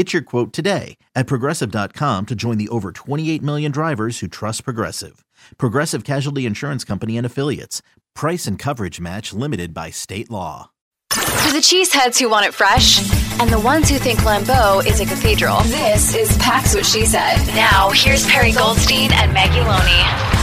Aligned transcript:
Get 0.00 0.14
your 0.14 0.22
quote 0.22 0.54
today 0.54 0.96
at 1.14 1.26
progressive.com 1.26 2.24
to 2.24 2.34
join 2.34 2.56
the 2.56 2.70
over 2.70 2.90
28 2.90 3.42
million 3.42 3.70
drivers 3.70 4.20
who 4.20 4.28
trust 4.28 4.64
Progressive. 4.64 5.26
Progressive 5.58 6.04
Casualty 6.04 6.46
Insurance 6.46 6.84
Company 6.84 7.18
and 7.18 7.26
Affiliates. 7.26 7.82
Price 8.14 8.46
and 8.46 8.58
coverage 8.58 8.98
match 8.98 9.34
limited 9.34 9.74
by 9.74 9.90
state 9.90 10.30
law. 10.30 10.70
For 11.12 11.52
the 11.52 11.58
cheeseheads 11.60 12.18
who 12.18 12.30
want 12.30 12.46
it 12.46 12.54
fresh 12.54 13.12
and 13.42 13.50
the 13.50 13.60
ones 13.60 13.90
who 13.90 13.98
think 13.98 14.20
Lambeau 14.20 14.86
is 14.86 15.00
a 15.00 15.04
cathedral, 15.04 15.60
this 15.64 16.14
is 16.14 16.34
Pack's 16.38 16.74
What 16.74 16.86
She 16.86 17.04
Said. 17.04 17.36
Now, 17.48 17.90
here's 17.90 18.26
Perri 18.26 18.52
Goldstein 18.52 19.12
and 19.12 19.34
Maggie 19.34 19.60
Loney. 19.60 20.39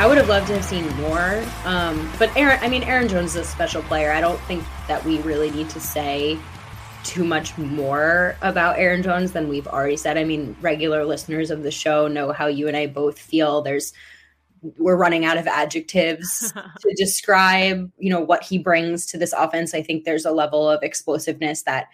I 0.00 0.06
would 0.06 0.16
have 0.16 0.30
loved 0.30 0.46
to 0.46 0.54
have 0.54 0.64
seen 0.64 0.88
more. 0.96 1.44
Um, 1.66 2.10
but 2.18 2.34
Aaron, 2.34 2.58
I 2.62 2.70
mean, 2.70 2.82
Aaron 2.84 3.06
Jones 3.06 3.36
is 3.36 3.42
a 3.42 3.44
special 3.44 3.82
player. 3.82 4.10
I 4.10 4.22
don't 4.22 4.40
think 4.44 4.64
that 4.88 5.04
we 5.04 5.20
really 5.20 5.50
need 5.50 5.68
to 5.68 5.78
say 5.78 6.38
too 7.04 7.22
much 7.22 7.58
more 7.58 8.34
about 8.40 8.78
Aaron 8.78 9.02
Jones 9.02 9.32
than 9.32 9.46
we've 9.46 9.66
already 9.66 9.98
said. 9.98 10.16
I 10.16 10.24
mean, 10.24 10.56
regular 10.62 11.04
listeners 11.04 11.50
of 11.50 11.64
the 11.64 11.70
show 11.70 12.08
know 12.08 12.32
how 12.32 12.46
you 12.46 12.66
and 12.66 12.78
I 12.78 12.86
both 12.86 13.18
feel. 13.18 13.60
There's 13.60 13.92
we're 14.78 14.96
running 14.96 15.26
out 15.26 15.36
of 15.36 15.46
adjectives 15.46 16.50
to 16.80 16.94
describe, 16.96 17.92
you 17.98 18.08
know, 18.08 18.20
what 18.20 18.42
he 18.42 18.56
brings 18.56 19.04
to 19.04 19.18
this 19.18 19.34
offense. 19.34 19.74
I 19.74 19.82
think 19.82 20.04
there's 20.04 20.24
a 20.24 20.32
level 20.32 20.66
of 20.66 20.82
explosiveness 20.82 21.64
that 21.64 21.88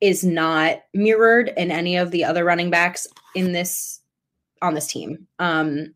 is 0.00 0.24
not 0.24 0.78
mirrored 0.94 1.52
in 1.58 1.70
any 1.70 1.98
of 1.98 2.10
the 2.10 2.24
other 2.24 2.42
running 2.42 2.70
backs 2.70 3.06
in 3.34 3.52
this 3.52 4.00
on 4.62 4.72
this 4.72 4.86
team. 4.86 5.26
Um, 5.38 5.92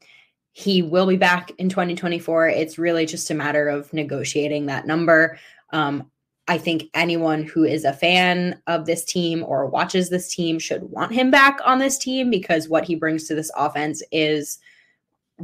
he 0.58 0.82
will 0.82 1.06
be 1.06 1.16
back 1.16 1.52
in 1.58 1.68
2024. 1.68 2.48
It's 2.48 2.78
really 2.78 3.06
just 3.06 3.30
a 3.30 3.34
matter 3.34 3.68
of 3.68 3.92
negotiating 3.92 4.66
that 4.66 4.88
number. 4.88 5.38
Um, 5.70 6.10
I 6.48 6.58
think 6.58 6.90
anyone 6.94 7.44
who 7.44 7.62
is 7.62 7.84
a 7.84 7.92
fan 7.92 8.60
of 8.66 8.84
this 8.84 9.04
team 9.04 9.44
or 9.44 9.66
watches 9.66 10.10
this 10.10 10.34
team 10.34 10.58
should 10.58 10.82
want 10.90 11.12
him 11.12 11.30
back 11.30 11.60
on 11.64 11.78
this 11.78 11.96
team 11.96 12.28
because 12.28 12.68
what 12.68 12.84
he 12.84 12.96
brings 12.96 13.28
to 13.28 13.36
this 13.36 13.52
offense 13.56 14.02
is 14.10 14.58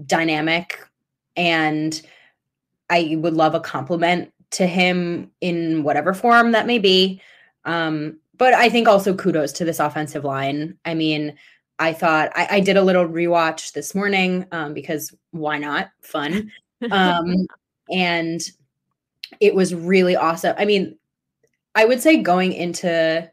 dynamic. 0.04 0.84
And 1.36 2.02
I 2.90 3.14
would 3.16 3.34
love 3.34 3.54
a 3.54 3.60
compliment 3.60 4.32
to 4.50 4.66
him 4.66 5.30
in 5.40 5.84
whatever 5.84 6.12
form 6.12 6.50
that 6.50 6.66
may 6.66 6.80
be. 6.80 7.20
Um, 7.64 8.18
but 8.36 8.52
I 8.52 8.68
think 8.68 8.88
also 8.88 9.14
kudos 9.14 9.52
to 9.52 9.64
this 9.64 9.78
offensive 9.78 10.24
line. 10.24 10.76
I 10.84 10.94
mean, 10.94 11.36
I 11.78 11.92
thought 11.92 12.30
I, 12.34 12.48
I, 12.52 12.60
did 12.60 12.76
a 12.76 12.82
little 12.82 13.06
rewatch 13.06 13.72
this 13.72 13.94
morning 13.94 14.46
um, 14.52 14.74
because 14.74 15.14
why 15.32 15.58
not? 15.58 15.90
Fun. 16.00 16.50
Um, 16.90 17.46
and 17.90 18.42
it 19.40 19.54
was 19.54 19.74
really 19.74 20.16
awesome. 20.16 20.54
I 20.58 20.66
mean, 20.66 20.98
I 21.74 21.86
would 21.86 22.02
say 22.02 22.18
going 22.18 22.52
into 22.52 23.30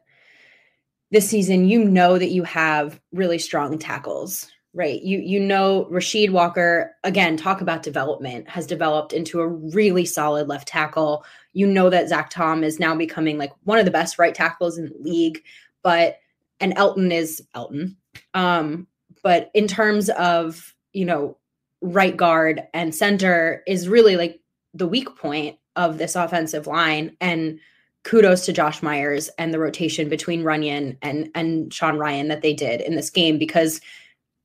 this 1.09 1.29
season, 1.29 1.67
you 1.67 1.83
know 1.83 2.17
that 2.17 2.29
you 2.29 2.43
have 2.43 3.01
really 3.11 3.37
strong 3.39 3.77
tackles, 3.77 4.49
right? 4.73 5.01
You 5.01 5.19
you 5.19 5.39
know 5.39 5.85
Rasheed 5.91 6.29
Walker 6.29 6.95
again. 7.03 7.35
Talk 7.35 7.59
about 7.59 7.83
development 7.83 8.47
has 8.47 8.65
developed 8.65 9.11
into 9.11 9.41
a 9.41 9.47
really 9.47 10.05
solid 10.05 10.47
left 10.47 10.69
tackle. 10.69 11.25
You 11.51 11.67
know 11.67 11.89
that 11.89 12.07
Zach 12.07 12.29
Tom 12.29 12.63
is 12.63 12.79
now 12.79 12.95
becoming 12.95 13.37
like 13.37 13.51
one 13.63 13.79
of 13.79 13.85
the 13.85 13.91
best 13.91 14.17
right 14.17 14.33
tackles 14.33 14.77
in 14.77 14.85
the 14.85 14.97
league, 14.99 15.43
but 15.83 16.19
and 16.61 16.73
Elton 16.77 17.11
is 17.11 17.43
Elgton 17.53 17.95
um, 18.33 18.87
but 19.23 19.51
in 19.53 19.67
terms 19.67 20.09
of, 20.09 20.75
you 20.93 21.05
know, 21.05 21.37
right 21.81 22.15
guard 22.15 22.63
and 22.73 22.93
center 22.93 23.63
is 23.67 23.89
really 23.89 24.15
like 24.15 24.39
the 24.73 24.87
weak 24.87 25.15
point 25.17 25.57
of 25.75 25.97
this 25.97 26.15
offensive 26.15 26.67
line. 26.67 27.15
And 27.19 27.59
kudos 28.03 28.45
to 28.45 28.53
Josh 28.53 28.81
Myers 28.81 29.29
and 29.37 29.53
the 29.53 29.59
rotation 29.59 30.09
between 30.09 30.43
Runyan 30.43 30.97
and 31.01 31.29
and 31.35 31.73
Sean 31.73 31.97
Rhyan 31.97 32.29
that 32.29 32.41
they 32.41 32.53
did 32.53 32.81
in 32.81 32.95
this 32.95 33.09
game 33.09 33.37
because 33.37 33.81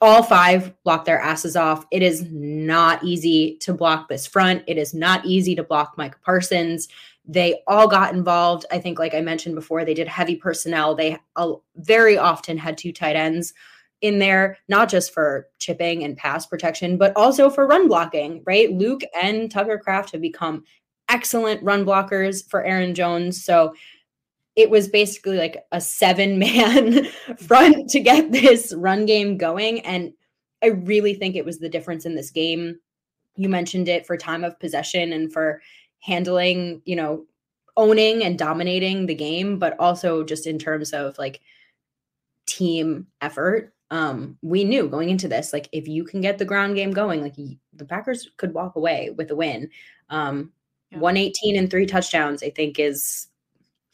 all 0.01 0.23
five 0.23 0.75
block 0.85 1.05
their 1.05 1.21
asses 1.21 1.57
off. 1.57 1.87
It 1.91 2.03
is 2.03 2.25
not 2.31 3.03
easy 3.03 3.57
to 3.63 3.73
block 3.73 4.09
this 4.09 4.27
front. 4.27 4.63
It 4.67 4.77
is 4.77 4.93
not 4.93 5.25
easy 5.25 5.55
to 5.55 5.63
block 5.63 5.95
Micah 5.97 6.19
Parsons. 6.25 6.89
They 7.25 7.63
all 7.67 7.89
got 7.89 8.15
involved. 8.15 8.67
I 8.71 8.79
think, 8.79 8.99
like 8.99 9.15
I 9.15 9.21
mentioned 9.21 9.55
before, 9.55 9.85
they 9.85 9.95
did 9.95 10.07
heavy 10.07 10.37
personnel. 10.37 10.95
They 10.95 11.19
very 11.77 12.19
often 12.19 12.59
had 12.59 12.79
two 12.79 12.93
tight 12.93 13.17
ends 13.17 13.55
in 14.03 14.19
there, 14.19 14.59
not 14.69 14.89
just 14.91 15.13
for 15.13 15.49
chipping 15.59 16.05
and 16.05 16.17
pass 16.17 16.47
protection, 16.47 16.99
but 16.99 17.17
also 17.17 17.49
for 17.49 17.67
run 17.67 17.89
blocking, 17.89 18.43
right? 18.47 18.71
Luke 18.71 19.01
and 19.21 19.51
Tucker 19.51 19.79
Kraft 19.79 20.13
have 20.13 20.21
become 20.21 20.65
excellent 21.09 21.63
run 21.63 21.85
blockers 21.85 22.49
for 22.49 22.65
Aaron 22.65 22.95
Jones. 22.95 23.45
So 23.45 23.75
it 24.57 24.71
was 24.71 24.89
basically 24.89 25.37
like 25.37 25.65
a 25.71 25.81
seven 25.81 26.39
man 26.39 27.05
front 27.39 27.91
to 27.91 28.01
get 28.01 28.33
this 28.33 28.75
run 28.75 29.05
game 29.07 29.37
going. 29.37 29.81
And 29.81 30.13
I 30.63 30.69
really 30.69 31.15
think 31.15 31.37
it 31.37 31.45
was 31.45 31.59
the 31.59 31.69
difference 31.69 32.07
in 32.07 32.15
this 32.15 32.31
game. 32.31 32.81
You 33.37 33.51
mentioned 33.51 33.89
it 33.89 34.07
for 34.07 34.17
time 34.17 34.43
of 34.43 34.59
possession 34.59 35.13
and 35.13 35.31
for 35.31 35.61
handling, 36.01 36.81
you 36.87 36.97
know, 36.97 37.27
owning 37.77 38.25
and 38.25 38.39
dominating 38.39 39.05
the 39.05 39.15
game, 39.15 39.59
but 39.59 39.79
also 39.79 40.25
just 40.25 40.47
in 40.47 40.59
terms 40.59 40.95
of 40.95 41.19
like 41.19 41.41
team 42.47 43.07
effort. 43.21 43.75
Um, 43.91 44.39
we 44.41 44.65
knew 44.65 44.89
going 44.89 45.11
into 45.11 45.29
this, 45.29 45.53
like 45.53 45.69
if 45.71 45.87
you 45.87 46.03
can 46.03 46.23
get 46.23 46.39
the 46.39 46.45
ground 46.47 46.75
game 46.75 46.93
going, 46.93 47.21
like 47.21 47.37
the 47.37 47.85
Packers 47.85 48.31
could 48.39 48.55
walk 48.55 48.75
away 48.75 49.11
with 49.11 49.31
a 49.31 49.37
win. 49.37 49.69
Um, 50.09 50.53
yeah. 50.91 50.99
118 50.99 51.57
and 51.57 51.71
three 51.71 51.87
touchdowns, 51.87 52.43
I 52.43 52.51
think 52.51 52.79
is 52.79 53.29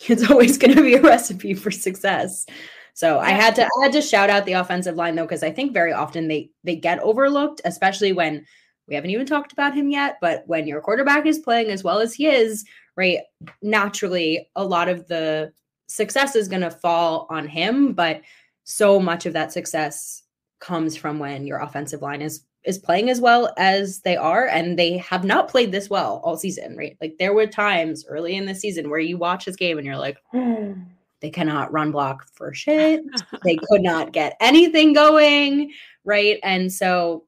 it's 0.09 0.31
always 0.31 0.59
going 0.59 0.75
to 0.75 0.83
be 0.83 0.95
a 0.95 1.03
recipe 1.03 1.55
for 1.55 1.71
success. 1.71 2.47
So. 2.95 3.19
I 3.19 3.31
had 3.31 3.55
to 3.57 3.65
I 3.65 3.85
had 3.85 3.93
to 3.93 4.03
shout 4.03 4.31
out 4.31 4.45
the 4.45 4.53
offensive 4.53 4.97
line 4.97 5.15
though 5.15 5.25
because 5.25 5.43
I 5.43 5.51
think 5.51 5.73
very 5.73 5.93
often 5.93 6.29
they 6.29 6.51
they 6.65 6.77
get 6.77 7.01
overlooked, 7.01 7.61
especially 7.65 8.13
when 8.13 8.45
we 8.89 8.95
haven't 8.95 9.11
even 9.11 9.27
talked 9.27 9.53
about 9.53 9.75
him 9.75 9.91
yet, 9.91 10.19
but 10.21 10.43
when 10.47 10.67
your 10.67 10.81
quarterback 10.81 11.25
is 11.27 11.39
playing 11.39 11.71
as 11.71 11.85
well 11.85 12.01
as 12.01 12.15
he 12.15 12.27
is, 12.27 12.65
right, 12.97 13.21
naturally 13.63 14.49
a 14.57 14.65
lot 14.65 14.89
of 14.89 15.07
the 15.07 15.53
success 15.87 16.35
is 16.37 16.49
going 16.49 16.63
to 16.63 16.71
fall 16.71 17.27
on 17.31 17.47
him, 17.47 17.93
but 17.93 18.21
so 18.65 18.99
much 18.99 19.27
of 19.27 19.33
that 19.33 19.53
success 19.53 20.23
comes 20.61 20.97
from 20.97 21.19
when 21.19 21.47
your 21.47 21.59
offensive 21.59 22.03
line 22.03 22.23
is 22.23 22.45
is 22.65 22.79
playing 22.79 23.11
as 23.11 23.21
well 23.21 23.53
as 23.57 24.01
they 24.01 24.17
are 24.17 24.47
and 24.47 24.79
they 24.79 24.97
have 24.99 25.25
not 25.25 25.49
played 25.49 25.73
this 25.73 25.91
well 25.91 26.21
all 26.25 26.37
season 26.37 26.77
right? 26.77 26.97
Like 27.01 27.17
there 27.19 27.35
were 27.35 27.47
times 27.47 28.05
early 28.09 28.37
in 28.37 28.47
the 28.47 28.55
season 28.55 28.89
where 28.89 29.01
you 29.01 29.19
watch 29.19 29.45
this 29.45 29.57
game 29.57 29.79
and 29.79 29.87
you're 29.87 29.99
like 29.99 30.19
they 30.33 31.31
cannot 31.31 31.73
run 31.73 31.93
block 31.93 32.27
for 32.33 32.53
shit. 32.53 33.03
They 33.45 33.57
could 33.57 33.83
not 33.83 34.13
get 34.13 34.37
anything 34.41 34.93
going 34.93 35.73
right? 36.05 36.39
And 36.43 36.73
so 36.73 37.25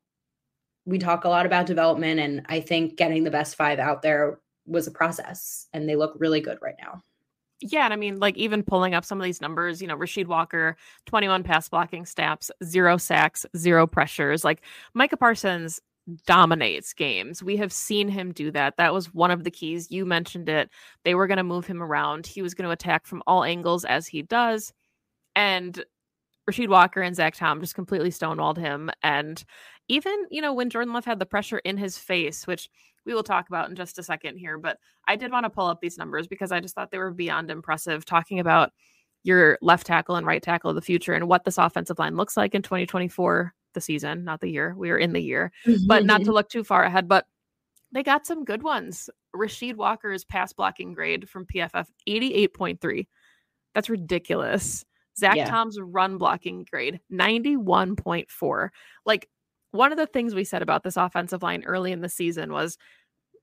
we 0.87 0.99
talk 0.99 1.25
a 1.25 1.29
lot 1.29 1.47
about 1.47 1.67
development, 1.67 2.21
and 2.21 2.43
I 2.49 2.61
think 2.61 2.97
getting 2.97 3.25
the 3.25 3.31
best 3.31 3.57
five 3.57 3.79
out 3.79 4.03
there 4.03 4.41
was 4.67 4.87
a 4.87 4.91
process, 4.91 5.67
and 5.73 5.89
they 5.89 5.97
look 5.97 6.15
really 6.19 6.41
good 6.41 6.59
right 6.61 6.77
now. 6.81 7.03
Yeah, 7.67 7.85
and 7.85 7.95
I 7.95 7.97
mean, 7.97 8.19
like 8.21 8.37
even 8.37 8.63
pulling 8.63 8.95
up 8.95 9.07
some 9.07 9.19
of 9.19 9.25
these 9.25 9.41
numbers, 9.41 9.81
you 9.81 9.89
know, 9.89 9.97
Rasheed 9.97 10.27
Walker, 10.27 10.77
21 11.07 11.43
pass 11.45 11.67
blocking 11.67 12.05
snaps, 12.05 12.51
zero 12.63 12.99
sacks, 12.99 13.47
zero 13.57 13.87
pressures. 13.87 14.45
Like 14.45 14.63
Micah 14.93 15.17
Parsons 15.17 15.81
dominates 16.27 16.93
games. 16.93 17.43
We 17.43 17.57
have 17.57 17.73
seen 17.73 18.09
him 18.09 18.33
do 18.33 18.51
that. 18.51 18.77
That 18.77 18.93
was 18.93 19.15
one 19.15 19.31
of 19.31 19.45
the 19.45 19.51
keys. 19.51 19.91
You 19.91 20.05
mentioned 20.05 20.51
it. 20.51 20.69
They 21.05 21.15
were 21.15 21.27
going 21.27 21.39
to 21.39 21.43
move 21.43 21.67
him 21.67 21.83
around. 21.83 22.27
He 22.27 22.43
was 22.43 22.53
going 22.53 22.67
to 22.69 22.73
attack 22.73 23.07
from 23.07 23.23
all 23.27 23.45
angles 23.45 23.87
as 23.87 24.07
he 24.07 24.21
does. 24.21 24.71
And 25.35 25.83
Rasheed 26.51 26.69
Walker 26.69 27.01
and 27.01 27.17
Zach 27.17 27.35
Tom 27.35 27.61
just 27.61 27.75
completely 27.75 28.11
stonewalled 28.11 28.59
him. 28.59 28.91
And 29.03 29.43
even, 29.89 30.27
you 30.31 30.43
know, 30.43 30.53
when 30.53 30.69
Jordan 30.69 30.93
Love 30.93 31.07
had 31.07 31.19
the 31.19 31.27
pressure 31.27 31.59
in 31.61 31.79
his 31.79 31.97
face, 31.97 32.47
which 32.47 32.69
we 33.07 33.15
will 33.15 33.23
talk 33.23 33.49
about 33.49 33.69
in 33.69 33.77
just 33.77 33.99
a 33.99 34.03
second 34.03 34.39
here, 34.39 34.59
but 34.59 34.79
I 35.07 35.17
did 35.17 35.33
want 35.33 35.45
to 35.45 35.51
pull 35.51 35.67
up 35.67 35.81
these 35.81 35.99
numbers 35.99 36.27
because 36.27 36.53
I 36.53 36.61
just 36.61 36.75
thought 36.75 36.91
they 36.91 36.99
were 36.99 37.11
beyond 37.11 37.51
impressive 37.51 38.05
talking 38.05 38.41
about 38.41 38.73
your 39.23 39.59
left 39.63 39.87
tackle 39.87 40.17
and 40.17 40.27
right 40.27 40.43
tackle 40.43 40.71
of 40.71 40.77
the 40.77 40.83
future 40.83 41.15
and 41.15 41.29
what 41.29 41.45
this 41.45 41.59
offensive 41.59 41.99
line 41.99 42.17
looks 42.17 42.37
like 42.37 42.55
in 42.55 42.63
2024, 42.63 43.55
the 43.73 43.81
season, 43.81 44.25
not 44.25 44.41
the 44.41 44.51
year. 44.51 44.75
We 44.77 44.91
are 44.91 44.99
in 44.99 45.13
the 45.13 45.21
year, 45.21 45.51
mm-hmm. 45.67 45.87
but 45.87 46.05
not 46.05 46.25
to 46.25 46.33
look 46.33 46.49
too 46.49 46.65
far 46.65 46.85
ahead. 46.85 47.09
But 47.09 47.27
they 47.93 48.03
got 48.03 48.27
some 48.27 48.45
good 48.45 48.63
ones. 48.63 49.09
Rasheed 49.35 49.77
Walker's 49.77 50.25
pass 50.25 50.53
blocking 50.53 50.93
grade 50.95 51.29
from 51.29 51.47
PFF 51.47 51.87
88.3. 52.09 53.07
That's 53.75 53.91
ridiculous. 53.91 54.85
Zach 55.17 55.37
yeah. 55.37 55.49
Tom's 55.49 55.79
run 55.81 56.19
blocking 56.19 56.67
grade 56.71 57.01
91.4. 57.13 58.69
Like 59.07 59.29
one 59.75 59.91
of 59.91 59.99
the 59.99 60.07
things 60.07 60.35
we 60.35 60.45
said 60.45 60.63
about 60.63 60.85
this 60.85 60.97
offensive 60.97 61.43
line 61.43 61.65
early 61.65 61.91
in 61.91 62.01
the 62.01 62.09
season 62.09 62.53
was 62.53 62.79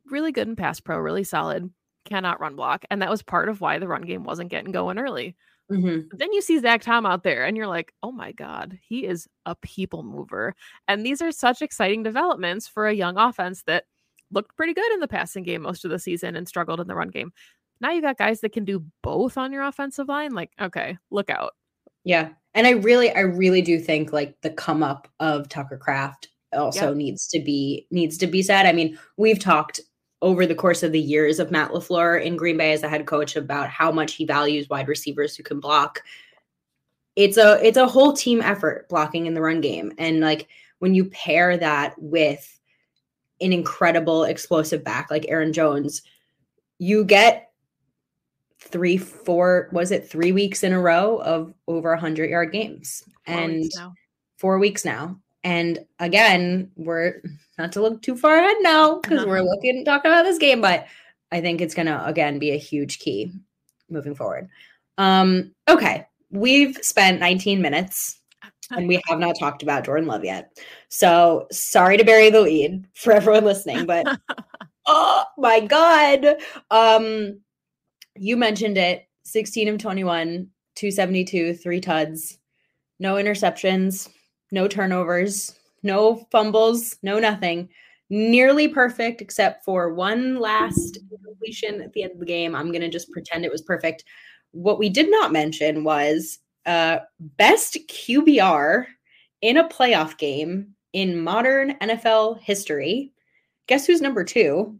really 0.10 0.32
good 0.32 0.48
in 0.48 0.56
pass 0.56 0.80
pro, 0.80 0.98
really 0.98 1.26
solid, 1.26 1.70
cannot 2.06 2.40
run 2.40 2.56
block. 2.56 2.86
And 2.90 3.02
that 3.02 3.10
was 3.10 3.22
part 3.22 3.50
of 3.50 3.60
why 3.60 3.80
the 3.80 3.88
run 3.88 4.04
game 4.04 4.24
wasn't 4.24 4.50
getting 4.50 4.72
going 4.72 4.98
early. 4.98 5.36
Mm-hmm. 5.70 6.16
Then 6.18 6.32
you 6.32 6.42
see 6.42 6.58
Zach 6.60 6.82
Tom 6.82 7.06
out 7.06 7.24
there 7.24 7.44
and 7.44 7.58
you're 7.58 7.68
like, 7.68 7.94
oh 8.02 8.14
my 8.14 8.32
God, 8.32 8.80
he 8.82 9.06
is 9.06 9.28
a 9.46 9.56
people 9.56 10.04
mover. 10.04 10.56
And 10.88 11.06
these 11.06 11.22
are 11.22 11.32
such 11.34 11.62
exciting 11.62 12.02
developments 12.02 12.66
for 12.68 12.88
a 12.88 12.94
young 12.94 13.18
offense 13.18 13.64
that 13.64 13.86
looked 14.32 14.56
pretty 14.56 14.74
good 14.74 14.92
in 14.94 15.02
the 15.02 15.08
passing 15.10 15.44
game 15.44 15.62
most 15.62 15.84
of 15.84 15.92
the 15.92 16.00
season 16.00 16.38
and 16.38 16.48
struggled 16.48 16.80
in 16.80 16.88
the 16.88 16.96
run 16.96 17.10
game. 17.10 17.34
Now 17.82 17.92
you 17.92 18.02
got 18.02 18.18
guys 18.18 18.40
that 18.42 18.54
can 18.54 18.64
do 18.64 18.86
both 19.04 19.38
on 19.38 19.52
your 19.52 19.64
offensive 19.64 20.08
line. 20.08 20.34
Like, 20.34 20.52
okay, 20.62 20.98
look 21.10 21.30
out. 21.30 21.54
Yeah. 22.06 22.30
And 22.54 22.68
I 22.68 22.72
really, 22.72 23.14
I 23.14 23.22
really 23.22 23.62
do 23.62 23.80
think 23.80 24.12
like 24.12 24.40
the 24.42 24.50
come 24.50 24.84
up 24.84 25.08
of 25.20 25.48
Tucker 25.50 25.78
Kraft 25.78 26.28
also 26.54 26.90
yep. 26.90 26.98
needs 26.98 27.28
to 27.30 27.40
be 27.40 27.88
needs 27.92 28.18
to 28.18 28.28
be 28.28 28.42
said. 28.42 28.66
I 28.66 28.74
mean, 28.74 28.98
we've 29.18 29.40
talked 29.40 29.80
over 30.22 30.46
the 30.46 30.56
course 30.56 30.84
of 30.84 30.92
the 30.92 31.00
years 31.00 31.40
of 31.40 31.50
Matt 31.50 31.72
LaFleur 31.72 32.24
in 32.24 32.38
Green 32.38 32.58
Bay 32.58 32.74
as 32.74 32.84
a 32.84 32.90
head 32.90 33.08
coach 33.08 33.36
about 33.36 33.70
how 33.70 33.92
much 33.92 34.14
he 34.14 34.26
values 34.26 34.70
wide 34.70 34.88
receivers 34.88 35.36
who 35.36 35.44
can 35.44 35.60
block. 35.60 36.04
It's 37.16 37.38
a 37.38 37.60
it's 37.66 37.78
a 37.78 37.88
whole 37.88 38.14
team 38.14 38.42
effort 38.42 38.88
blocking 38.90 39.26
in 39.26 39.34
the 39.34 39.42
run 39.42 39.62
game. 39.62 39.94
And 39.98 40.20
like 40.20 40.48
when 40.80 40.94
you 40.94 41.06
pair 41.06 41.58
that 41.58 41.96
with 41.98 42.60
an 43.40 43.54
incredible 43.54 44.24
explosive 44.24 44.84
back 44.84 45.10
like 45.10 45.26
Aaron 45.28 45.54
Jones, 45.54 46.04
you 46.78 47.04
get 47.04 47.51
three, 48.62 48.98
four, 48.98 49.70
was 49.72 49.92
it 49.92 50.08
three 50.08 50.32
weeks 50.32 50.64
in 50.64 50.72
a 50.72 50.80
row 50.80 51.18
of 51.18 51.54
over 51.68 51.92
a 51.92 52.00
hundred 52.00 52.30
yard 52.30 52.52
games 52.52 53.04
four 53.26 53.36
and 53.36 53.54
weeks 53.54 53.78
four 54.42 54.58
weeks 54.58 54.84
now. 54.84 55.20
And 55.44 55.86
again, 56.00 56.72
we're 56.76 57.22
not 57.60 57.72
to 57.74 57.82
look 57.82 58.02
too 58.02 58.16
far 58.16 58.38
ahead 58.38 58.58
now 58.62 59.00
because 59.00 59.26
we're 59.26 59.42
looking 59.42 59.78
and 59.78 59.86
talking 59.86 60.12
about 60.12 60.24
this 60.24 60.40
game, 60.40 60.62
but 60.62 60.88
I 61.32 61.42
think 61.42 61.62
it's 61.62 61.76
gonna 61.76 62.02
again 62.06 62.40
be 62.40 62.52
a 62.52 62.58
huge 62.58 63.00
key 63.00 63.32
moving 63.90 64.16
forward. 64.16 64.50
Um, 64.98 65.54
okay, 65.70 66.08
we've 66.32 66.78
spent 66.82 67.20
19 67.20 67.62
minutes 67.62 68.20
and 68.72 68.88
we 68.88 69.00
have 69.08 69.20
not 69.20 69.38
talked 69.40 69.64
about 69.64 69.86
Jordan 69.86 70.08
Love 70.08 70.26
yet. 70.26 70.58
So 70.90 71.48
sorry 71.52 71.98
to 71.98 72.04
bury 72.04 72.30
the 72.30 72.42
lead 72.42 72.86
for 72.96 73.14
everyone 73.14 73.46
listening, 73.46 73.86
but 73.86 74.08
oh 74.88 75.26
my 75.38 75.60
god. 75.60 76.38
Um 76.72 77.42
you 78.16 78.38
mentioned 78.38 78.78
it 78.78 79.08
16 79.24 79.68
of 79.68 79.78
21, 79.78 80.48
272, 80.76 81.54
three 81.56 81.82
tuds, 81.82 82.38
no 83.00 83.16
interceptions, 83.16 84.10
no 84.52 84.68
turnovers, 84.68 85.56
no 85.84 86.28
fumbles, 86.32 86.98
no 87.04 87.20
nothing. 87.20 87.70
Nearly 88.10 88.68
perfect, 88.68 89.22
except 89.22 89.64
for 89.64 89.94
one 89.94 90.40
last 90.40 91.00
completion 91.24 91.82
at 91.82 91.94
the 91.94 92.04
end 92.04 92.12
of 92.14 92.20
the 92.20 92.26
game. 92.26 92.56
I'm 92.56 92.72
going 92.72 92.82
to 92.82 92.90
just 92.90 93.10
pretend 93.12 93.46
it 93.46 93.52
was 93.52 93.62
perfect. 93.62 94.04
What 94.52 94.80
we 94.80 94.90
did 94.90 95.10
not 95.10 95.32
mention 95.32 95.86
was 95.86 96.40
uh, 96.66 97.00
best 97.20 97.78
QBR 97.88 98.86
in 99.42 99.58
a 99.58 99.68
playoff 99.70 100.18
game 100.18 100.76
in 100.94 101.22
modern 101.22 101.76
NFL 101.80 102.42
history. 102.42 103.14
Guess 103.68 103.88
who's 103.88 104.02
number 104.02 104.24
two? 104.24 104.78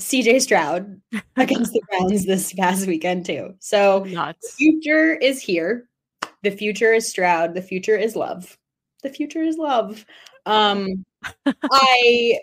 CJ 0.00 0.40
Stroud 0.42 1.00
against 1.36 1.72
the 1.72 1.82
Browns 1.88 2.24
this 2.24 2.52
past 2.52 2.86
weekend 2.86 3.26
too. 3.26 3.54
So 3.58 4.04
Nuts. 4.04 4.40
the 4.40 4.56
future 4.56 5.14
is 5.14 5.42
here. 5.42 5.88
The 6.42 6.50
future 6.50 6.92
is 6.92 7.08
Stroud. 7.08 7.54
The 7.54 7.62
future 7.62 7.96
is 7.96 8.14
love. 8.14 8.56
The 9.02 9.10
future 9.10 9.42
is 9.42 9.56
love. 9.58 10.04
Um 10.46 11.04
I 11.72 12.38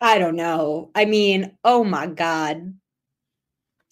I 0.00 0.18
don't 0.18 0.36
know. 0.36 0.90
I 0.94 1.04
mean, 1.04 1.56
oh 1.64 1.84
my 1.84 2.06
god. 2.06 2.74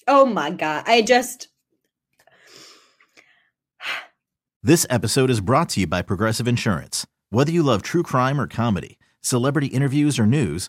Oh 0.07 0.27
my 0.27 0.51
god. 0.51 0.85
I 0.87 1.03
just 1.03 1.49
This 4.63 4.87
episode 4.91 5.31
is 5.31 5.41
brought 5.41 5.69
to 5.71 5.81
you 5.81 5.87
by 5.87 6.03
Progressive 6.03 6.49
Insurance. 6.49 7.07
Whether 7.31 7.53
you 7.53 7.63
love 7.63 7.83
true 7.83 8.03
crime 8.03 8.41
or 8.41 8.49
comedy, 8.49 8.99
celebrity 9.21 9.69
interviews 9.69 10.19
or 10.19 10.27
news, 10.27 10.69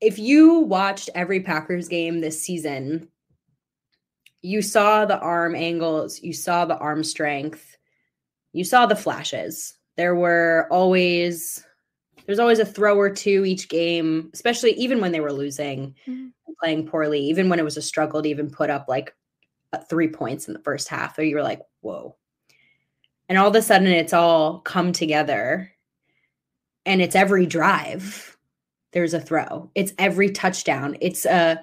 If 0.00 0.18
you 0.18 0.60
watched 0.60 1.10
every 1.14 1.40
Packers 1.40 1.88
game 1.88 2.20
this 2.20 2.40
season, 2.40 3.08
you 4.42 4.62
saw 4.62 5.04
the 5.04 5.18
arm 5.18 5.54
angles, 5.54 6.22
you 6.22 6.32
saw 6.32 6.64
the 6.64 6.78
arm 6.78 7.02
strength, 7.02 7.76
you 8.52 8.64
saw 8.64 8.86
the 8.86 8.96
flashes. 8.96 9.74
There 9.96 10.14
were 10.14 10.68
always 10.70 11.64
there's 12.26 12.38
always 12.38 12.58
a 12.58 12.66
throw 12.66 12.98
or 12.98 13.10
two 13.10 13.44
each 13.44 13.68
game, 13.68 14.30
especially 14.34 14.72
even 14.72 15.00
when 15.00 15.12
they 15.12 15.20
were 15.20 15.32
losing 15.32 15.94
mm-hmm. 16.06 16.28
playing 16.60 16.86
poorly, 16.86 17.20
even 17.20 17.48
when 17.48 17.58
it 17.58 17.64
was 17.64 17.76
a 17.76 17.82
struggle 17.82 18.22
to 18.22 18.28
even 18.28 18.50
put 18.50 18.70
up 18.70 18.86
like 18.86 19.14
three 19.88 20.08
points 20.08 20.46
in 20.46 20.54
the 20.54 20.60
first 20.60 20.88
half, 20.88 21.18
or 21.18 21.22
you 21.22 21.36
were 21.36 21.42
like, 21.42 21.62
whoa. 21.80 22.16
And 23.28 23.38
all 23.38 23.48
of 23.48 23.54
a 23.54 23.62
sudden 23.62 23.88
it's 23.88 24.12
all 24.12 24.60
come 24.60 24.92
together 24.92 25.72
and 26.86 27.02
it's 27.02 27.16
every 27.16 27.46
drive 27.46 28.37
there's 28.92 29.14
a 29.14 29.20
throw. 29.20 29.70
It's 29.74 29.92
every 29.98 30.30
touchdown. 30.30 30.96
It's 31.00 31.24
a 31.24 31.32
uh, 31.32 31.56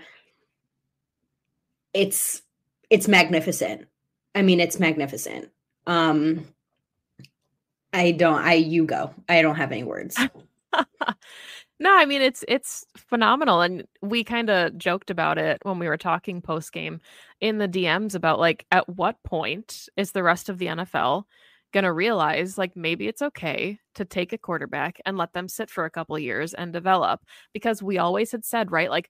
it's 1.93 2.41
it's 2.89 3.07
magnificent. 3.07 3.87
I 4.33 4.41
mean, 4.41 4.59
it's 4.59 4.79
magnificent. 4.79 5.49
Um 5.87 6.45
I 7.93 8.11
don't 8.11 8.41
I 8.41 8.53
you 8.53 8.85
go. 8.85 9.13
I 9.29 9.41
don't 9.41 9.55
have 9.55 9.71
any 9.71 9.83
words. 9.83 10.17
no, 11.79 11.97
I 11.97 12.05
mean 12.05 12.21
it's 12.21 12.43
it's 12.47 12.85
phenomenal 12.97 13.61
and 13.61 13.87
we 14.01 14.23
kind 14.23 14.49
of 14.49 14.77
joked 14.77 15.09
about 15.09 15.37
it 15.37 15.59
when 15.63 15.79
we 15.79 15.87
were 15.87 15.97
talking 15.97 16.41
post 16.41 16.73
game 16.73 16.99
in 17.39 17.57
the 17.57 17.67
DMs 17.67 18.13
about 18.13 18.39
like 18.39 18.65
at 18.71 18.89
what 18.89 19.23
point 19.23 19.87
is 19.95 20.11
the 20.11 20.23
rest 20.23 20.49
of 20.49 20.57
the 20.57 20.67
NFL 20.67 21.23
going 21.73 21.83
to 21.83 21.91
realize 21.91 22.57
like 22.57 22.75
maybe 22.75 23.07
it's 23.07 23.21
okay 23.21 23.79
to 23.95 24.05
take 24.05 24.31
a 24.33 24.37
quarterback 24.37 24.99
and 25.05 25.17
let 25.17 25.33
them 25.33 25.47
sit 25.47 25.69
for 25.69 25.85
a 25.85 25.89
couple 25.89 26.17
years 26.17 26.53
and 26.53 26.71
develop 26.71 27.21
because 27.53 27.83
we 27.83 27.97
always 27.97 28.31
had 28.31 28.45
said 28.45 28.71
right 28.71 28.89
like 28.89 29.09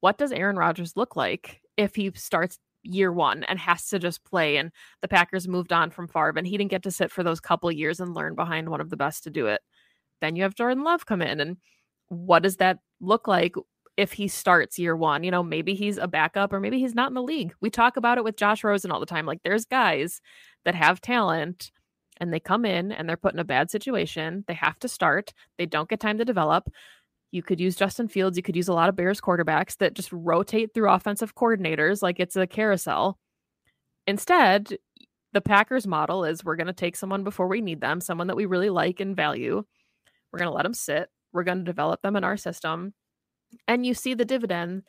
what 0.00 0.18
does 0.18 0.32
Aaron 0.32 0.56
Rodgers 0.56 0.96
look 0.96 1.16
like 1.16 1.60
if 1.76 1.94
he 1.94 2.10
starts 2.14 2.58
year 2.82 3.12
one 3.12 3.44
and 3.44 3.58
has 3.58 3.88
to 3.88 3.98
just 3.98 4.24
play 4.24 4.56
and 4.56 4.72
the 5.00 5.08
Packers 5.08 5.46
moved 5.46 5.72
on 5.72 5.90
from 5.90 6.08
Favre 6.08 6.34
and 6.36 6.46
he 6.46 6.58
didn't 6.58 6.72
get 6.72 6.82
to 6.82 6.90
sit 6.90 7.10
for 7.10 7.22
those 7.22 7.40
couple 7.40 7.70
years 7.70 8.00
and 8.00 8.14
learn 8.14 8.34
behind 8.34 8.68
one 8.68 8.80
of 8.80 8.90
the 8.90 8.96
best 8.96 9.22
to 9.24 9.30
do 9.30 9.46
it? 9.46 9.60
Then 10.20 10.36
you 10.36 10.42
have 10.42 10.56
Jordan 10.56 10.82
Love 10.82 11.06
come 11.06 11.22
in 11.22 11.40
and 11.40 11.56
what 12.08 12.42
does 12.42 12.56
that 12.56 12.78
look 13.00 13.28
like 13.28 13.54
if 13.96 14.12
he 14.12 14.26
starts 14.26 14.78
year 14.78 14.96
one? 14.96 15.22
You 15.22 15.30
know 15.30 15.42
maybe 15.42 15.74
he's 15.74 15.98
a 15.98 16.08
backup 16.08 16.52
or 16.52 16.60
maybe 16.60 16.80
he's 16.80 16.94
not 16.94 17.08
in 17.08 17.14
the 17.14 17.22
league. 17.22 17.54
We 17.60 17.70
talk 17.70 17.96
about 17.96 18.18
it 18.18 18.24
with 18.24 18.36
Josh 18.36 18.64
Rosen 18.64 18.90
all 18.90 19.00
the 19.00 19.06
time 19.06 19.24
like 19.24 19.42
there's 19.44 19.64
guys 19.64 20.20
that 20.64 20.74
have 20.74 21.00
talent 21.00 21.70
and 22.22 22.32
they 22.32 22.38
come 22.38 22.64
in 22.64 22.92
and 22.92 23.08
they're 23.08 23.16
put 23.16 23.34
in 23.34 23.40
a 23.40 23.44
bad 23.44 23.68
situation. 23.68 24.44
They 24.46 24.54
have 24.54 24.78
to 24.78 24.88
start. 24.88 25.34
They 25.58 25.66
don't 25.66 25.88
get 25.88 25.98
time 25.98 26.18
to 26.18 26.24
develop. 26.24 26.70
You 27.32 27.42
could 27.42 27.58
use 27.58 27.74
Justin 27.74 28.06
Fields. 28.06 28.36
You 28.36 28.44
could 28.44 28.54
use 28.54 28.68
a 28.68 28.72
lot 28.72 28.88
of 28.88 28.94
Bears 28.94 29.20
quarterbacks 29.20 29.76
that 29.78 29.94
just 29.94 30.12
rotate 30.12 30.72
through 30.72 30.88
offensive 30.88 31.34
coordinators 31.34 32.00
like 32.00 32.20
it's 32.20 32.36
a 32.36 32.46
carousel. 32.46 33.18
Instead, 34.06 34.76
the 35.32 35.40
Packers 35.40 35.84
model 35.84 36.24
is 36.24 36.44
we're 36.44 36.54
going 36.54 36.68
to 36.68 36.72
take 36.72 36.94
someone 36.94 37.24
before 37.24 37.48
we 37.48 37.60
need 37.60 37.80
them, 37.80 38.00
someone 38.00 38.28
that 38.28 38.36
we 38.36 38.46
really 38.46 38.70
like 38.70 39.00
and 39.00 39.16
value. 39.16 39.64
We're 40.32 40.38
going 40.38 40.50
to 40.50 40.54
let 40.54 40.62
them 40.62 40.74
sit. 40.74 41.08
We're 41.32 41.42
going 41.42 41.58
to 41.58 41.64
develop 41.64 42.02
them 42.02 42.14
in 42.14 42.22
our 42.22 42.36
system. 42.36 42.94
And 43.66 43.84
you 43.84 43.94
see 43.94 44.14
the 44.14 44.24
dividend 44.24 44.84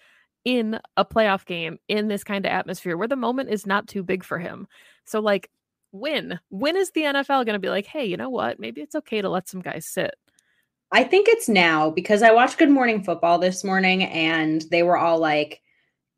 in 0.45 0.79
a 0.97 1.03
playoff 1.03 1.45
game 1.45 1.79
in 1.87 2.09
this 2.09 2.23
kind 2.23 2.45
of 2.45 2.51
atmosphere 2.51 2.95
where 2.95 3.07
the 3.07 3.15
moment 3.15 3.49
is 3.49 3.65
not 3.65 3.87
too 3.87 4.03
big 4.03 4.23
for 4.23 4.37
him. 4.37 4.67
So, 5.05 5.19
like, 5.19 5.49
when? 5.93 6.39
When 6.49 6.75
is 6.75 6.91
the 6.91 7.03
NFL 7.03 7.45
going 7.45 7.53
to 7.53 7.59
be 7.59 7.69
like, 7.69 7.85
hey, 7.85 8.05
you 8.05 8.17
know 8.17 8.29
what? 8.29 8.59
Maybe 8.59 8.81
it's 8.81 8.95
okay 8.95 9.21
to 9.21 9.29
let 9.29 9.47
some 9.47 9.61
guys 9.61 9.85
sit? 9.85 10.15
I 10.91 11.03
think 11.03 11.27
it's 11.27 11.47
now 11.47 11.89
because 11.89 12.21
I 12.21 12.31
watched 12.31 12.57
Good 12.57 12.69
Morning 12.69 13.03
Football 13.03 13.39
this 13.39 13.63
morning 13.63 14.03
and 14.03 14.63
they 14.69 14.83
were 14.83 14.97
all 14.97 15.19
like, 15.19 15.61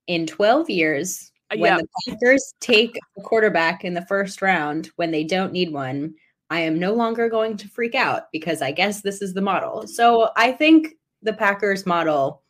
in 0.07 0.27
12 0.27 0.69
years, 0.69 1.31
uh, 1.51 1.57
when 1.57 1.77
yep. 1.77 1.81
the 1.81 2.11
Packers 2.11 2.53
take 2.59 2.97
a 3.17 3.21
quarterback 3.21 3.83
in 3.83 3.93
the 3.93 4.05
first 4.05 4.41
round 4.41 4.89
when 4.95 5.11
they 5.11 5.23
don't 5.23 5.53
need 5.53 5.71
one, 5.71 6.13
I 6.49 6.59
am 6.59 6.79
no 6.79 6.93
longer 6.93 7.29
going 7.29 7.57
to 7.57 7.69
freak 7.69 7.95
out 7.95 8.31
because 8.31 8.61
I 8.61 8.71
guess 8.71 9.01
this 9.01 9.21
is 9.21 9.33
the 9.33 9.41
model. 9.41 9.87
So 9.87 10.29
I 10.35 10.51
think 10.51 10.89
the 11.21 11.33
Packers 11.33 11.85
model 11.85 12.43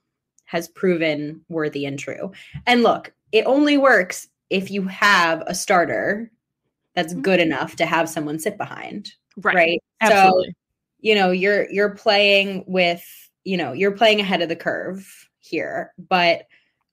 has 0.46 0.68
proven 0.68 1.42
worthy 1.50 1.86
and 1.86 1.98
true. 1.98 2.32
And 2.68 2.84
look, 2.84 3.14
it 3.32 3.46
only 3.46 3.78
works 3.78 4.28
if 4.50 4.70
you 4.70 4.84
have 4.84 5.44
a 5.48 5.56
starter 5.56 6.32
that's 6.96 7.14
mm-hmm. 7.14 7.22
good 7.22 7.40
enough 7.40 7.76
to 7.78 7.86
have 7.86 8.10
someone 8.10 8.40
sit 8.40 8.58
behind. 8.58 9.12
Right. 9.38 9.56
Right. 9.56 9.84
Absolutely. 10.02 10.48
So, 10.48 10.54
you 11.00 11.16
know, 11.16 11.32
you're 11.32 11.70
you're 11.70 11.96
playing 11.96 12.64
with, 12.68 13.06
you 13.44 13.58
know, 13.58 13.74
you're 13.74 13.92
playing 13.92 14.22
ahead 14.22 14.42
of 14.42 14.50
the 14.50 14.56
curve 14.56 15.08
here, 15.40 15.94
but 16.10 16.48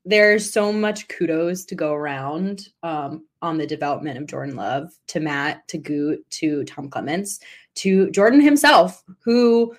there's 0.04 0.52
so 0.52 0.72
much 0.72 1.08
kudos 1.08 1.64
to 1.66 1.74
go 1.74 1.94
around 1.94 2.68
um, 2.82 3.24
on 3.40 3.56
the 3.56 3.66
development 3.66 4.18
of 4.18 4.26
Jordan 4.26 4.56
Love 4.56 4.92
to 5.08 5.20
Matt, 5.20 5.66
to 5.68 5.78
Goot, 5.78 6.28
to 6.30 6.64
Tom 6.64 6.88
Clements, 6.88 7.38
to 7.76 8.10
Jordan 8.10 8.40
himself, 8.40 9.02
who 9.24 9.74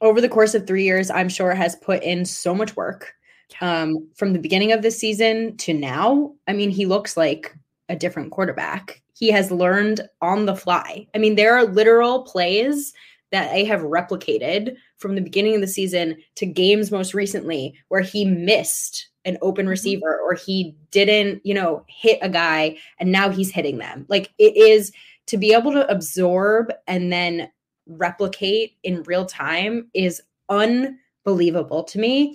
over 0.00 0.20
the 0.20 0.28
course 0.28 0.54
of 0.54 0.66
three 0.66 0.82
years, 0.82 1.10
I'm 1.10 1.28
sure 1.28 1.54
has 1.54 1.76
put 1.76 2.02
in 2.02 2.24
so 2.24 2.54
much 2.54 2.76
work 2.76 3.14
um, 3.60 4.08
from 4.16 4.32
the 4.32 4.38
beginning 4.38 4.72
of 4.72 4.82
the 4.82 4.90
season 4.90 5.56
to 5.58 5.72
now. 5.72 6.34
I 6.48 6.52
mean, 6.52 6.70
he 6.70 6.86
looks 6.86 7.16
like 7.16 7.54
a 7.88 7.96
different 7.96 8.32
quarterback 8.32 9.01
he 9.22 9.30
has 9.30 9.52
learned 9.52 10.00
on 10.20 10.46
the 10.46 10.56
fly. 10.56 11.06
I 11.14 11.18
mean, 11.18 11.36
there 11.36 11.54
are 11.54 11.62
literal 11.64 12.24
plays 12.24 12.92
that 13.30 13.52
they 13.52 13.64
have 13.64 13.82
replicated 13.82 14.74
from 14.96 15.14
the 15.14 15.20
beginning 15.20 15.54
of 15.54 15.60
the 15.60 15.68
season 15.68 16.16
to 16.34 16.44
games 16.44 16.90
most 16.90 17.14
recently 17.14 17.72
where 17.86 18.00
he 18.00 18.24
missed 18.24 19.10
an 19.24 19.38
open 19.40 19.62
mm-hmm. 19.62 19.70
receiver 19.70 20.18
or 20.18 20.34
he 20.34 20.74
didn't, 20.90 21.40
you 21.46 21.54
know, 21.54 21.84
hit 21.86 22.18
a 22.20 22.28
guy 22.28 22.76
and 22.98 23.12
now 23.12 23.30
he's 23.30 23.52
hitting 23.52 23.78
them. 23.78 24.06
Like 24.08 24.32
it 24.38 24.56
is 24.56 24.90
to 25.26 25.36
be 25.36 25.52
able 25.52 25.70
to 25.70 25.88
absorb 25.88 26.72
and 26.88 27.12
then 27.12 27.48
replicate 27.86 28.72
in 28.82 29.04
real 29.04 29.24
time 29.24 29.88
is 29.94 30.20
unbelievable 30.48 31.84
to 31.84 32.00
me. 32.00 32.34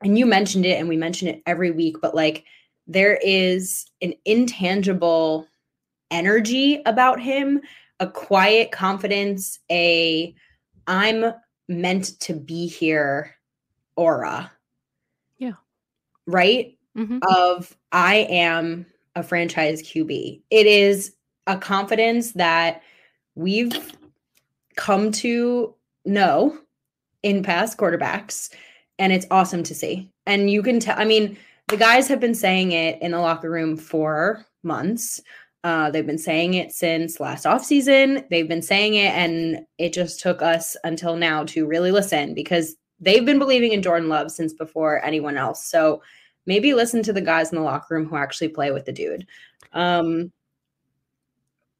And 0.00 0.16
you 0.16 0.26
mentioned 0.26 0.64
it 0.64 0.78
and 0.78 0.88
we 0.88 0.96
mention 0.96 1.26
it 1.26 1.42
every 1.44 1.72
week, 1.72 1.96
but 2.00 2.14
like 2.14 2.44
there 2.86 3.18
is 3.20 3.86
an 4.00 4.14
intangible 4.24 5.48
energy 6.10 6.82
about 6.86 7.20
him, 7.20 7.60
a 8.00 8.06
quiet 8.06 8.70
confidence, 8.70 9.58
a 9.70 10.34
I'm 10.86 11.32
meant 11.68 12.18
to 12.20 12.34
be 12.34 12.66
here 12.66 13.34
aura. 13.96 14.50
Yeah. 15.38 15.54
Right? 16.26 16.76
Mm-hmm. 16.96 17.18
Of 17.28 17.76
I 17.92 18.26
am 18.30 18.86
a 19.16 19.22
franchise 19.22 19.82
QB. 19.82 20.42
It 20.50 20.66
is 20.66 21.14
a 21.46 21.56
confidence 21.56 22.32
that 22.32 22.82
we've 23.34 23.92
come 24.76 25.12
to 25.12 25.74
know 26.04 26.58
in 27.22 27.42
past 27.42 27.78
quarterbacks 27.78 28.50
and 28.98 29.12
it's 29.12 29.26
awesome 29.30 29.62
to 29.64 29.74
see. 29.74 30.10
And 30.26 30.50
you 30.50 30.62
can 30.62 30.80
tell 30.80 30.98
I 30.98 31.04
mean 31.04 31.36
the 31.68 31.76
guys 31.76 32.08
have 32.08 32.20
been 32.20 32.34
saying 32.34 32.72
it 32.72 33.00
in 33.00 33.12
the 33.12 33.18
locker 33.18 33.50
room 33.50 33.76
for 33.76 34.44
months. 34.62 35.20
Uh, 35.64 35.90
they've 35.90 36.06
been 36.06 36.18
saying 36.18 36.54
it 36.54 36.72
since 36.72 37.18
last 37.18 37.46
offseason. 37.46 38.28
They've 38.28 38.48
been 38.48 38.62
saying 38.62 38.94
it, 38.94 39.12
and 39.14 39.64
it 39.78 39.94
just 39.94 40.20
took 40.20 40.42
us 40.42 40.76
until 40.84 41.16
now 41.16 41.44
to 41.44 41.66
really 41.66 41.90
listen 41.90 42.34
because 42.34 42.76
they've 43.00 43.24
been 43.24 43.38
believing 43.38 43.72
in 43.72 43.80
Jordan 43.80 44.10
Love 44.10 44.30
since 44.30 44.52
before 44.52 45.02
anyone 45.02 45.38
else. 45.38 45.64
So 45.64 46.02
maybe 46.44 46.74
listen 46.74 47.02
to 47.04 47.14
the 47.14 47.22
guys 47.22 47.50
in 47.50 47.56
the 47.56 47.64
locker 47.64 47.94
room 47.94 48.06
who 48.06 48.16
actually 48.16 48.48
play 48.48 48.72
with 48.72 48.84
the 48.84 48.92
dude. 48.92 49.26
Um, 49.72 50.30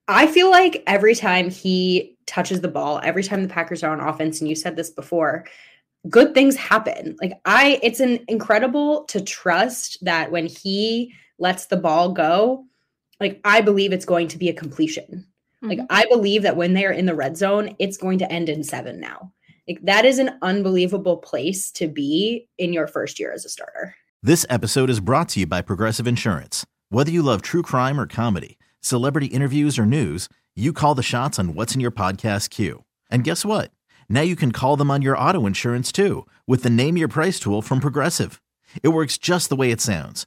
I 0.08 0.26
feel 0.28 0.50
like 0.50 0.82
every 0.86 1.14
time 1.14 1.50
he 1.50 2.16
touches 2.24 2.62
the 2.62 2.68
ball, 2.68 3.00
every 3.04 3.22
time 3.22 3.42
the 3.42 3.52
Packers 3.52 3.82
are 3.82 3.92
on 3.92 4.00
offense, 4.00 4.40
and 4.40 4.48
you 4.48 4.54
said 4.54 4.76
this 4.76 4.90
before, 4.90 5.44
good 6.08 6.32
things 6.32 6.56
happen. 6.56 7.16
Like 7.20 7.32
I, 7.44 7.78
it's 7.82 8.00
an 8.00 8.20
incredible 8.28 9.04
to 9.04 9.20
trust 9.20 10.02
that 10.04 10.30
when 10.30 10.46
he 10.46 11.14
lets 11.38 11.66
the 11.66 11.76
ball 11.76 12.12
go, 12.12 12.64
like 13.20 13.40
I 13.44 13.60
believe 13.60 13.92
it's 13.92 14.04
going 14.04 14.28
to 14.28 14.38
be 14.38 14.48
a 14.48 14.54
completion. 14.54 15.26
Mm-hmm. 15.62 15.68
Like 15.68 15.80
I 15.90 16.06
believe 16.06 16.42
that 16.42 16.56
when 16.56 16.74
they're 16.74 16.92
in 16.92 17.06
the 17.06 17.14
red 17.14 17.36
zone, 17.36 17.74
it's 17.78 17.96
going 17.96 18.18
to 18.18 18.30
end 18.30 18.48
in 18.48 18.62
seven 18.64 19.00
now. 19.00 19.32
Like 19.68 19.80
that 19.82 20.04
is 20.04 20.18
an 20.18 20.38
unbelievable 20.42 21.16
place 21.16 21.70
to 21.72 21.88
be 21.88 22.48
in 22.58 22.72
your 22.72 22.86
first 22.86 23.18
year 23.18 23.32
as 23.32 23.44
a 23.44 23.48
starter. 23.48 23.94
This 24.22 24.44
episode 24.48 24.90
is 24.90 25.00
brought 25.00 25.28
to 25.30 25.40
you 25.40 25.46
by 25.46 25.62
Progressive 25.62 26.06
Insurance. 26.06 26.66
Whether 26.90 27.10
you 27.10 27.22
love 27.22 27.42
true 27.42 27.62
crime 27.62 27.98
or 27.98 28.06
comedy, 28.06 28.58
celebrity 28.80 29.26
interviews 29.26 29.78
or 29.78 29.86
news, 29.86 30.28
you 30.54 30.72
call 30.72 30.94
the 30.94 31.02
shots 31.02 31.38
on 31.38 31.54
what's 31.54 31.74
in 31.74 31.80
your 31.80 31.90
podcast 31.90 32.50
queue. 32.50 32.84
And 33.10 33.24
guess 33.24 33.44
what? 33.44 33.70
Now 34.08 34.20
you 34.20 34.36
can 34.36 34.52
call 34.52 34.76
them 34.76 34.90
on 34.90 35.02
your 35.02 35.18
auto 35.18 35.46
insurance 35.46 35.90
too 35.90 36.26
with 36.46 36.62
the 36.62 36.70
Name 36.70 36.96
Your 36.96 37.08
Price 37.08 37.40
tool 37.40 37.62
from 37.62 37.80
Progressive. 37.80 38.40
It 38.82 38.88
works 38.88 39.18
just 39.18 39.48
the 39.48 39.56
way 39.56 39.70
it 39.70 39.80
sounds. 39.80 40.26